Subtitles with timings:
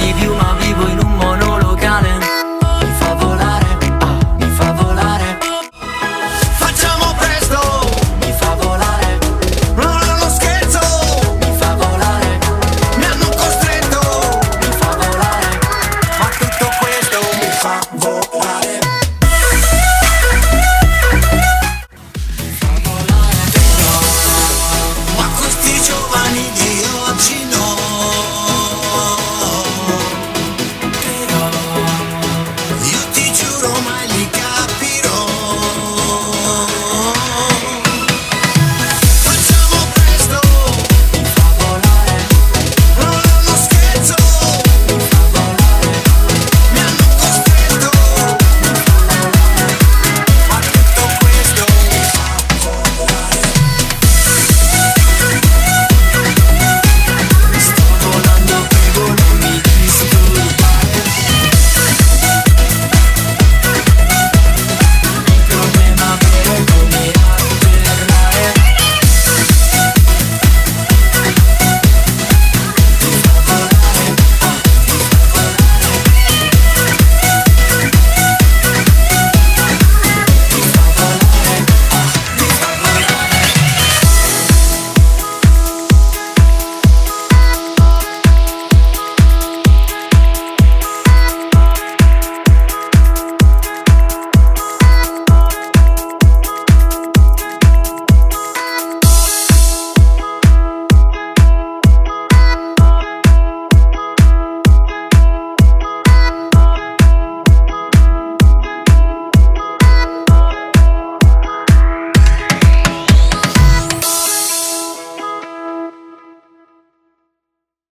[0.00, 0.49] give you my